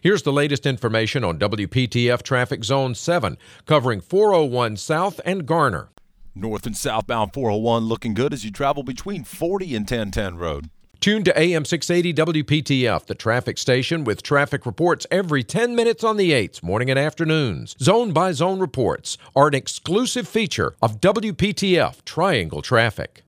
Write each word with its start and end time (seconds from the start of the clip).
Here's 0.00 0.22
the 0.22 0.32
latest 0.32 0.64
information 0.64 1.24
on 1.24 1.40
WPTF 1.40 2.22
Traffic 2.22 2.62
Zone 2.62 2.94
7, 2.94 3.36
covering 3.66 4.00
401 4.00 4.76
South 4.76 5.20
and 5.24 5.44
Garner. 5.44 5.88
North 6.36 6.66
and 6.66 6.76
southbound 6.76 7.32
401 7.34 7.82
looking 7.82 8.14
good 8.14 8.32
as 8.32 8.44
you 8.44 8.52
travel 8.52 8.84
between 8.84 9.24
40 9.24 9.74
and 9.74 9.90
1010 9.90 10.36
Road. 10.36 10.70
Tune 11.00 11.24
to 11.24 11.36
AM 11.36 11.64
680 11.64 12.42
WPTF, 12.44 13.06
the 13.06 13.16
traffic 13.16 13.58
station 13.58 14.04
with 14.04 14.22
traffic 14.22 14.66
reports 14.66 15.04
every 15.10 15.42
10 15.42 15.74
minutes 15.74 16.04
on 16.04 16.16
the 16.16 16.30
8s, 16.30 16.62
morning 16.62 16.90
and 16.90 16.98
afternoons. 16.98 17.74
Zone 17.82 18.12
by 18.12 18.30
zone 18.30 18.60
reports 18.60 19.18
are 19.34 19.48
an 19.48 19.54
exclusive 19.54 20.28
feature 20.28 20.76
of 20.80 21.00
WPTF 21.00 22.04
Triangle 22.04 22.62
Traffic. 22.62 23.24